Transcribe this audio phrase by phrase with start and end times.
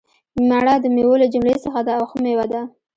[0.49, 2.61] مڼه دمیوو له جملي څخه ده او ښه میوه ده